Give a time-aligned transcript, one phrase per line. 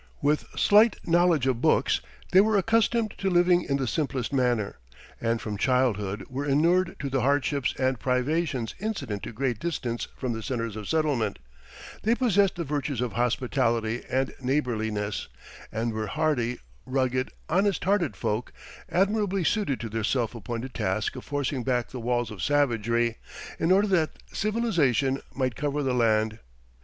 [0.19, 2.01] With slight knowledge of books,
[2.31, 4.79] they were accustomed to living in the simplest manner,
[5.21, 10.33] and from childhood were inured to the hardships and privations incident to great distance from
[10.33, 11.37] the centers of settlement;
[12.01, 15.27] they possessed the virtues of hospitality and neighborliness,
[15.71, 16.57] and were hardy,
[16.87, 18.51] rugged, honest hearted folk,
[18.89, 23.19] admirably suited to their self appointed task of forcing back the walls of savagery,
[23.59, 26.39] in order that civilization might cover the land.